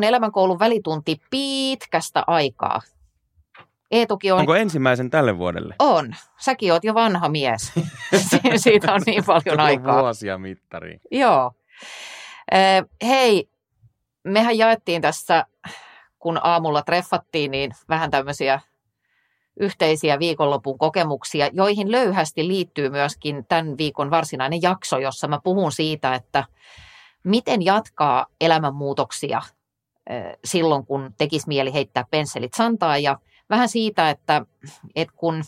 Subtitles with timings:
[0.00, 2.80] on elämänkoulun välitunti pitkästä aikaa.
[3.90, 4.40] Eetukin on...
[4.40, 5.74] Onko ensimmäisen tälle vuodelle?
[5.78, 6.14] On.
[6.38, 7.72] Säkin oot jo vanha mies.
[8.56, 10.02] Siitä on niin paljon aikaa.
[10.02, 11.00] Vuosia mittariin.
[11.10, 11.52] Joo.
[12.52, 13.48] Eh, hei,
[14.24, 15.46] mehän jaettiin tässä,
[16.18, 18.60] kun aamulla treffattiin, niin vähän tämmöisiä
[19.60, 26.14] yhteisiä viikonlopun kokemuksia, joihin löyhästi liittyy myöskin tämän viikon varsinainen jakso, jossa mä puhun siitä,
[26.14, 26.44] että
[27.24, 29.42] miten jatkaa elämänmuutoksia
[30.44, 33.18] silloin, kun tekisi mieli heittää pensselit santaan ja
[33.50, 34.46] vähän siitä, että,
[34.96, 35.42] että kun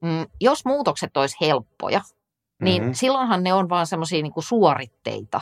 [0.00, 2.00] mm, jos muutokset olisi helppoja,
[2.62, 2.94] niin mm-hmm.
[2.94, 5.40] silloinhan ne on vaan semmoisia niin suoritteita.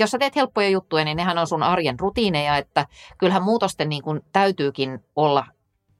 [0.00, 2.86] Jos sä teet helppoja juttuja, niin nehän on sun arjen rutiineja, että
[3.18, 5.46] kyllähän muutosten niin kuin täytyykin olla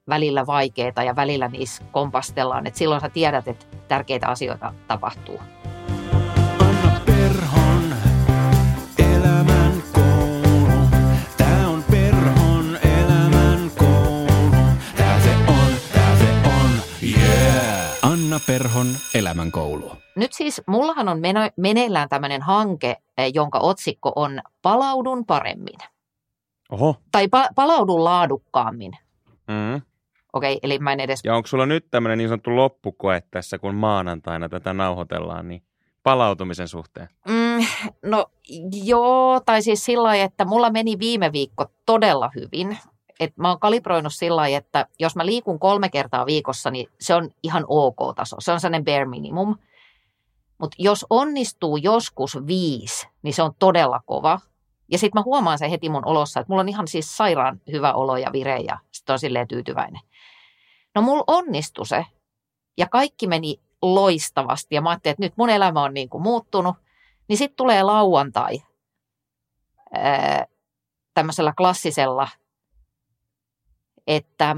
[0.09, 2.66] välillä vaikeita ja välillä niissä kompastellaan.
[2.66, 5.40] Että silloin sä tiedät, että tärkeitä asioita tapahtuu.
[20.30, 25.78] Nyt siis mullahan on meno, meneillään tämmöinen hanke, eh, jonka otsikko on Palaudun paremmin.
[26.70, 26.96] Oho.
[27.12, 28.92] Tai pa- palaudun laadukkaammin.
[29.48, 29.82] Mm.
[30.32, 31.20] Okei, eli mä en edes...
[31.24, 35.62] Ja onko sulla nyt tämmöinen niin sanottu loppukoe tässä, kun maanantaina tätä nauhoitellaan, niin
[36.02, 37.09] palautumisen suhteen?
[37.28, 37.66] Mm,
[38.02, 38.26] no
[38.84, 42.78] joo, tai siis sillä että mulla meni viime viikko todella hyvin.
[43.20, 47.30] Et mä oon kalibroinut sillä että jos mä liikun kolme kertaa viikossa, niin se on
[47.42, 48.37] ihan ok taso.
[48.40, 49.56] Se on sellainen bare minimum.
[50.60, 54.40] Mutta jos onnistuu joskus viisi, niin se on todella kova.
[54.88, 57.92] Ja sitten mä huomaan sen heti mun olossa, että mulla on ihan siis sairaan hyvä
[57.92, 60.00] olo ja vire ja sitten on silleen tyytyväinen.
[60.94, 62.06] No mulla onnistui se
[62.78, 66.76] ja kaikki meni loistavasti ja mä ajattelin, että nyt mun elämä on niin kuin muuttunut.
[67.28, 68.62] Niin sitten tulee lauantai
[71.14, 72.28] tämmöisellä klassisella,
[74.06, 74.56] että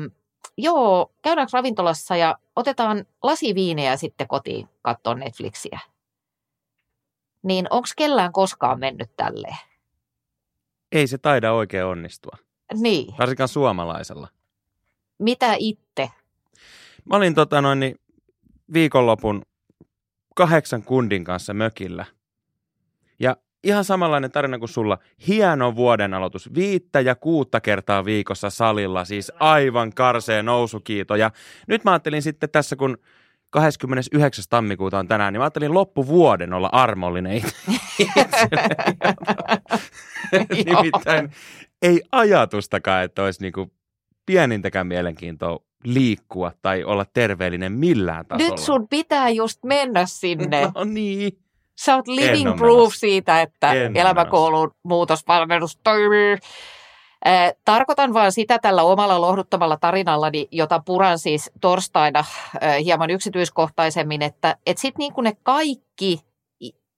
[0.56, 5.80] joo, käydäänkö ravintolassa ja otetaan lasi viinejä sitten kotiin katsoa Netflixiä.
[7.42, 9.56] Niin onko kellään koskaan mennyt tälleen?
[10.92, 12.36] Ei se taida oikein onnistua.
[12.74, 13.14] Niin.
[13.18, 14.28] Varsinkaan suomalaisella.
[15.18, 16.10] Mitä itse?
[17.04, 18.00] Mä olin tota noin, niin
[18.72, 19.42] viikonlopun
[20.34, 22.04] kahdeksan kundin kanssa mökillä.
[23.18, 24.98] Ja ihan samanlainen tarina kuin sulla.
[25.28, 26.54] Hieno vuoden aloitus.
[26.54, 29.04] Viittä ja kuutta kertaa viikossa salilla.
[29.04, 31.14] Siis aivan karsee nousukiito.
[31.14, 31.30] Ja
[31.66, 32.98] nyt mä ajattelin sitten tässä, kun
[33.52, 34.44] 29.
[34.50, 37.42] tammikuuta on tänään, niin mä ajattelin loppuvuoden olla armollinen.
[40.64, 41.32] Nimittäin
[41.82, 43.72] ei ajatustakaan, että olisi niinku
[44.26, 48.50] pienintäkään mielenkiintoa liikkua tai olla terveellinen millään tasolla.
[48.50, 50.62] Nyt sun pitää just mennä sinne.
[50.74, 51.38] No niin.
[51.80, 53.00] Sä oot living oo proof menossa.
[53.00, 56.36] siitä, että En elämäkoulun muutospalvelus toimii.
[57.24, 62.24] Eh, Tarkoitan vaan sitä tällä omalla lohduttamalla tarinallani, jota puran siis torstaina
[62.60, 66.20] eh, hieman yksityiskohtaisemmin, että et sitten niin kuin ne kaikki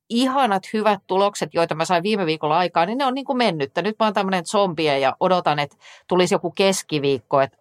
[0.08, 3.82] ihanat hyvät tulokset, joita mä sain viime viikolla aikaan, niin ne on niin kuin mennyttä.
[3.82, 5.76] Nyt mä oon tämmöinen zombie ja odotan, että
[6.08, 7.58] tulisi joku keskiviikko, että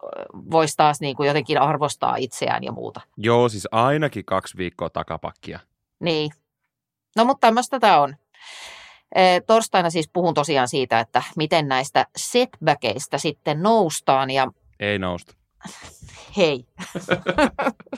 [0.52, 3.02] voisi taas niin kuin jotenkin arvostaa itseään ja muuta.
[3.18, 5.60] Joo, siis ainakin kaksi viikkoa takapakkia.
[6.00, 6.32] Niin.
[7.16, 8.16] No mutta tämmöistä tämä on.
[9.16, 15.34] Eh, Torstaina siis puhun tosiaan siitä, että miten näistä setbackeista sitten noustaan ja Ei nousta.
[16.38, 16.66] hei,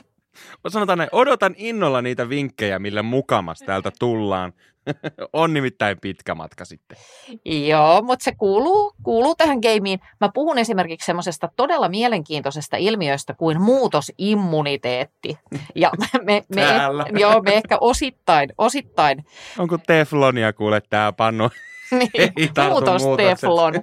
[0.68, 4.52] Sanotaan näin, odotan innolla niitä vinkkejä, millä mukamas täältä tullaan.
[5.32, 6.98] on nimittäin pitkä matka sitten.
[7.44, 9.98] joo, mutta se kuuluu, kuuluu tähän gameen.
[10.20, 15.38] Mä puhun esimerkiksi semmoisesta todella mielenkiintoisesta ilmiöstä kuin muutosimmuniteetti.
[15.74, 15.90] Ja
[16.24, 17.06] me, me, Täällä.
[17.18, 19.24] joo, me ehkä osittain, osittain
[19.58, 21.50] Onko teflonia kuule tää pannu?
[21.90, 22.32] Niin,
[22.68, 23.74] muutosteflon,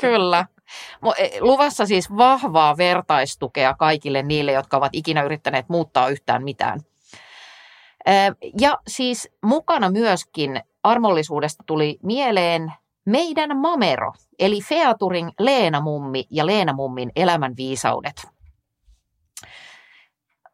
[0.00, 0.46] kyllä.
[1.18, 6.80] E, Luvassa siis vahvaa vertaistukea kaikille niille, jotka ovat ikinä yrittäneet muuttaa yhtään mitään.
[8.60, 12.72] Ja siis mukana myöskin armollisuudesta tuli mieleen
[13.04, 18.26] meidän Mamero, eli Featuring Leena Mummi ja Leena Mummin elämän viisaudet.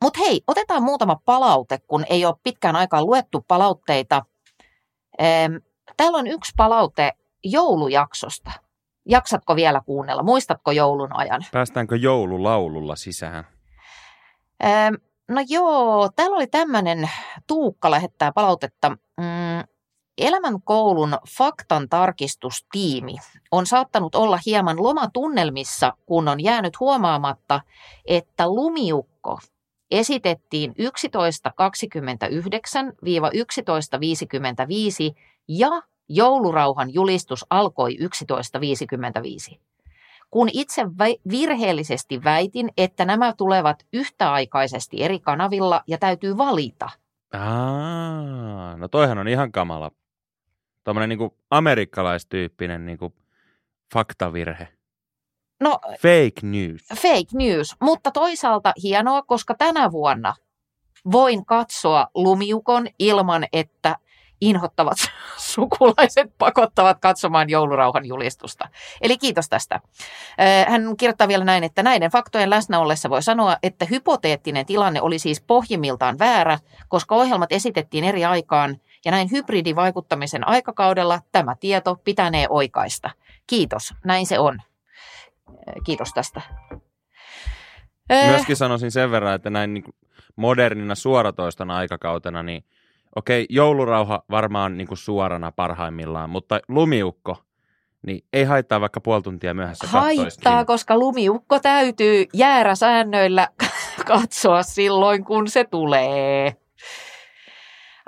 [0.03, 4.25] Mutta hei, otetaan muutama palaute, kun ei ole pitkään aikaan luettu palautteita.
[5.97, 7.13] Täällä on yksi palaute
[7.45, 8.51] joulujaksosta.
[9.09, 10.23] Jaksatko vielä kuunnella?
[10.23, 11.45] Muistatko joulun ajan?
[11.53, 13.47] Päästäänkö joululaululla sisään?
[14.65, 14.95] Ähm,
[15.29, 17.11] no joo, täällä oli tämmöinen,
[17.47, 18.91] Tuukka lähettää palautetta.
[18.91, 19.65] Mm,
[20.19, 23.15] Elämän koulun faktan tarkistustiimi
[23.51, 27.61] on saattanut olla hieman lomatunnelmissa, kun on jäänyt huomaamatta,
[28.05, 29.39] että lumiukko
[29.91, 30.79] esitettiin 11.29-11.55
[35.49, 37.97] ja joulurauhan julistus alkoi
[39.53, 39.59] 11.55.
[40.31, 40.83] Kun itse
[41.31, 46.91] virheellisesti väitin, että nämä tulevat yhtäaikaisesti eri kanavilla ja täytyy valita.
[47.33, 49.91] Aa, no toihan on ihan kamala.
[50.85, 53.15] Tuommoinen niinku amerikkalaistyyppinen niinku
[53.95, 54.69] faktavirhe.
[55.61, 56.83] No Fake news.
[56.95, 60.35] fake news, mutta toisaalta hienoa, koska tänä vuonna
[61.13, 63.97] voin katsoa lumiukon ilman, että
[64.41, 64.97] inhottavat
[65.55, 68.69] sukulaiset pakottavat katsomaan joulurauhan julistusta.
[69.01, 69.81] Eli kiitos tästä.
[70.69, 75.19] Hän kirjoittaa vielä näin, että näiden faktojen läsnä ollessa voi sanoa, että hypoteettinen tilanne oli
[75.19, 76.59] siis pohjimmiltaan väärä,
[76.89, 83.11] koska ohjelmat esitettiin eri aikaan ja näin hybridivaikuttamisen aikakaudella tämä tieto pitänee oikaista.
[83.47, 84.59] Kiitos, näin se on.
[85.85, 86.43] Kiitos tästä.
[88.09, 89.85] Myöskin sanoisin sen verran, että näin niin
[90.37, 92.65] modernina suoratoiston aikakautena, niin
[93.19, 97.37] okei, joulurauha varmaan niin kuin suorana parhaimmillaan, mutta lumiukko,
[98.07, 100.67] niin ei haittaa vaikka puoli tuntia myöhässä Haittaa, katsoisikin.
[100.67, 103.49] koska lumiukko täytyy jääräsäännöillä
[104.07, 106.57] katsoa silloin, kun se tulee.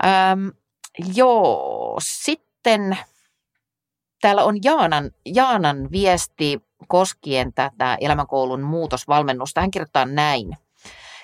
[0.05, 0.53] Öm,
[1.15, 2.99] joo, sitten
[4.21, 9.61] täällä on Jaanan, Jaanan viesti koskien tätä elämänkoulun muutosvalmennusta.
[9.61, 10.57] Hän kirjoittaa näin.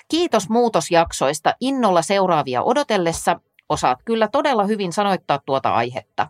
[0.09, 3.39] Kiitos muutosjaksoista innolla seuraavia odotellessa.
[3.69, 6.27] Osaat kyllä todella hyvin sanoittaa tuota aihetta.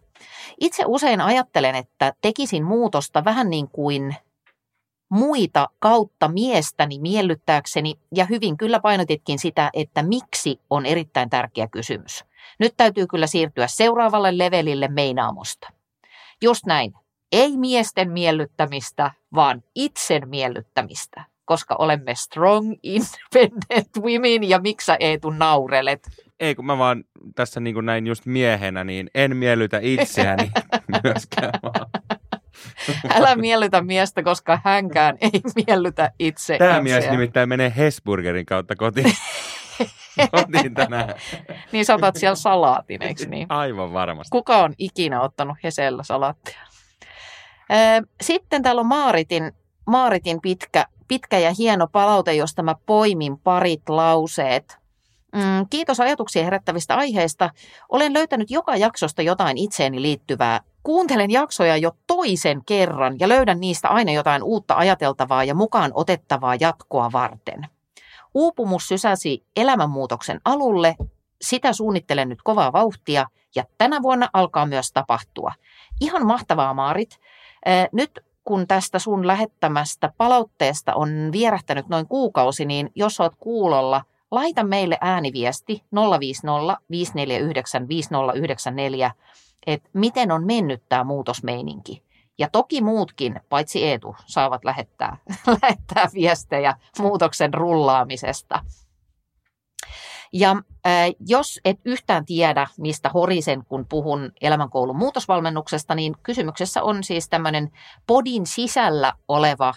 [0.60, 4.16] Itse usein ajattelen, että tekisin muutosta vähän niin kuin
[5.10, 12.26] muita kautta miestäni miellyttääkseni, ja hyvin kyllä painotitkin sitä, että miksi on erittäin tärkeä kysymys.
[12.60, 15.70] Nyt täytyy kyllä siirtyä seuraavalle levelille meinaamosta.
[16.42, 16.94] Just näin.
[17.32, 25.30] Ei miesten miellyttämistä, vaan itsen miellyttämistä, koska olemme strong, independent women, ja miksi sä Eetu
[25.30, 26.10] naurelet?
[26.40, 27.04] Ei, kun mä vaan
[27.36, 30.52] tässä niin kuin näin just miehenä, niin en miellytä itseäni
[31.04, 31.90] myöskään vaan.
[33.10, 36.84] Älä miellytä miestä, koska hänkään ei miellytä itse Tämä itseään.
[36.84, 39.14] mies nimittäin menee Hesburgerin kautta kotiin,
[40.32, 41.16] kotiin tänään.
[41.72, 43.46] Niin sä otat siellä salaatin, eikö niin?
[43.50, 44.32] Aivan varmasti.
[44.32, 46.60] Kuka on ikinä ottanut Hesellä salaattia?
[47.72, 49.52] Ö, Sitten täällä on Maaritin,
[49.88, 54.78] Maaritin pitkä, pitkä ja hieno palaute, josta mä poimin parit lauseet.
[55.38, 57.50] Mm, Kiitos ajatuksia herättävistä aiheista.
[57.90, 60.60] Olen löytänyt joka jaksosta jotain itseeni liittyvää.
[60.84, 66.56] Kuuntelen jaksoja jo toisen kerran ja löydän niistä aina jotain uutta ajateltavaa ja mukaan otettavaa
[66.56, 67.68] jatkoa varten.
[68.34, 70.96] Uupumus sysäsi elämänmuutoksen alulle.
[71.42, 73.26] Sitä suunnittelen nyt kovaa vauhtia
[73.56, 75.54] ja tänä vuonna alkaa myös tapahtua.
[76.02, 77.20] Ihan mahtavaa, Maarit.
[77.92, 84.02] Nyt kun tästä sun lähettämästä palautteesta on vierähtänyt noin kuukausi, niin jos oot kuulolla,
[84.32, 85.84] laita meille ääniviesti
[86.20, 89.12] 050 549 5094,
[89.68, 92.04] että miten on mennyt tämä muutosmeininki.
[92.38, 95.18] Ja toki muutkin, paitsi Eetu, saavat lähettää,
[95.62, 98.64] lähettää viestejä muutoksen rullaamisesta.
[100.34, 107.04] Ja äh, jos et yhtään tiedä, mistä horisen, kun puhun elämänkoulun muutosvalmennuksesta, niin kysymyksessä on
[107.04, 107.72] siis tämmöinen
[108.08, 109.74] podin sisällä oleva,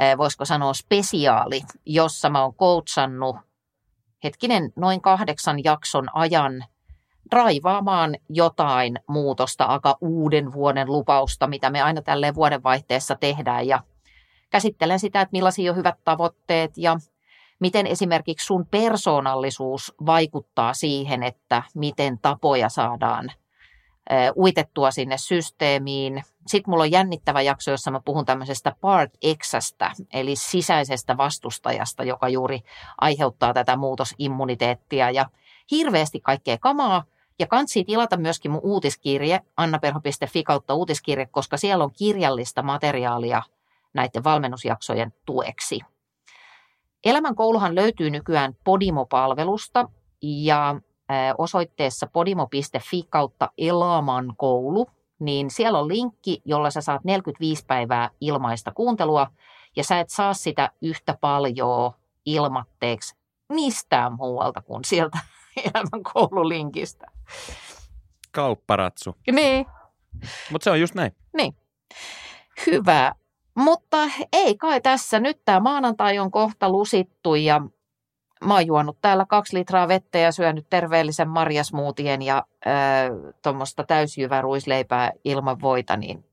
[0.00, 3.36] äh, voisiko sanoa spesiaali, jossa mä oon coachannut
[4.26, 6.64] hetkinen noin kahdeksan jakson ajan
[7.32, 13.66] raivaamaan jotain muutosta, aika uuden vuoden lupausta, mitä me aina tälleen vuodenvaihteessa tehdään.
[13.66, 13.80] Ja
[14.50, 16.96] käsittelen sitä, että millaisia on hyvät tavoitteet ja
[17.60, 23.32] miten esimerkiksi sun persoonallisuus vaikuttaa siihen, että miten tapoja saadaan
[24.36, 26.22] uitettua sinne systeemiin.
[26.46, 32.28] Sitten mulla on jännittävä jakso, jossa mä puhun tämmöisestä part Xstä, eli sisäisestä vastustajasta, joka
[32.28, 32.60] juuri
[33.00, 35.26] aiheuttaa tätä muutosimmuniteettia ja
[35.70, 37.04] hirveästi kaikkea kamaa.
[37.38, 43.42] Ja kansi tilata myöskin mun uutiskirje, annaperho.fi kautta uutiskirje, koska siellä on kirjallista materiaalia
[43.94, 45.80] näiden valmennusjaksojen tueksi.
[47.04, 49.88] Elämän kouluhan löytyy nykyään Podimo-palvelusta
[50.22, 50.80] ja
[51.38, 58.72] osoitteessa podimo.fi kautta Elaman koulu, niin siellä on linkki, jolla sä saat 45 päivää ilmaista
[58.72, 59.30] kuuntelua
[59.76, 61.92] ja sä et saa sitä yhtä paljon
[62.26, 63.16] ilmatteeksi
[63.48, 65.18] mistään muualta kuin sieltä
[65.64, 67.06] elämän koululinkistä.
[68.32, 69.16] Kaupparatsu.
[69.32, 69.66] Niin,
[70.50, 71.12] Mutta se on just näin.
[72.66, 73.12] hyvä.
[73.54, 73.96] Mutta
[74.32, 75.20] ei kai tässä.
[75.20, 77.60] Nyt tämä maanantai on kohta lusittu ja
[78.44, 82.44] mä oon juonut täällä kaksi litraa vettä ja syönyt terveellisen marjasmuutien ja
[83.42, 86.24] tuommoista täysjyväruisleipää ilman voita, niin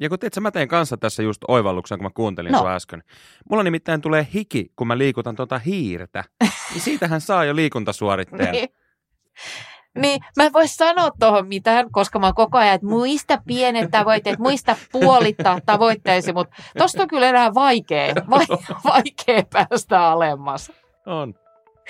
[0.00, 2.58] Ja kun tiedätkö, mä teen kanssa tässä just oivalluksen, kun mä kuuntelin No.
[2.58, 3.02] sua äsken.
[3.50, 6.24] Mulla nimittäin tulee hiki, kun mä liikutan tuota hiirtä.
[6.72, 8.52] Niin siitähän saa jo liikuntasuoritteen.
[8.52, 8.68] Niin.
[9.94, 13.90] Niin, mä en voi sanoa tuohon mitään, koska mä oon koko ajan, että muista pienet
[13.90, 18.46] tavoitteet, muista puolittaa tavoitteesi, mutta tosta on kyllä enää vaikea, vai,
[18.84, 20.72] vaikea päästä alemmas.
[21.06, 21.34] On.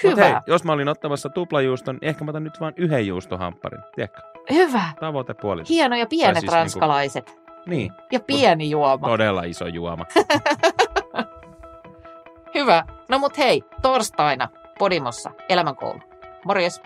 [0.05, 3.07] Mut Hyvä, hei, jos mä olin ottamassa tuplajuuston, niin ehkä mä otan nyt vain yhden
[3.07, 3.81] juustohampparin.
[3.95, 4.21] Tiedätkö?
[4.51, 4.83] hyvä.
[5.01, 5.63] Tavoite puoli.
[5.69, 7.39] Hienoja pienet Tai siis ranskalaiset.
[7.67, 9.09] Niin, Ja pieni juoma.
[9.09, 10.05] todella iso juoma.
[12.55, 12.85] Hyvä.
[13.09, 16.01] No mut hei, torstaina Podimossa Elämänkoulu.
[16.45, 16.83] Morjes.